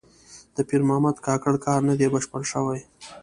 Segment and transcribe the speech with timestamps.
[0.55, 2.81] د پیر محمد کاکړ کار نه دی بشپړ شوی.